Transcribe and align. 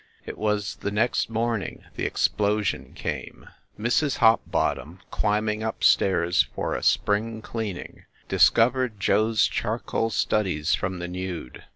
It 0.25 0.35
was 0.39 0.77
the 0.77 0.89
next 0.89 1.29
morning 1.29 1.83
the 1.93 2.07
explosion 2.07 2.93
came. 2.95 3.47
Mrs. 3.79 4.17
Hopbottom, 4.17 4.97
climbing 5.11 5.61
up 5.61 5.83
stairs 5.83 6.47
for 6.55 6.73
a 6.73 6.81
spring 6.81 7.43
clean 7.43 7.77
ing, 7.77 8.05
discovered 8.27 8.99
Joe 8.99 9.29
s 9.29 9.45
charcoal 9.45 10.09
studies 10.09 10.73
from 10.73 10.97
the 10.97 11.07
nude. 11.07 11.65